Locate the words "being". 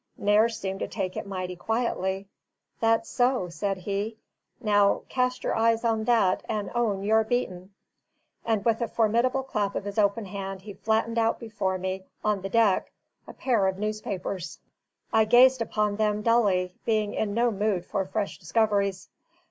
16.83-17.13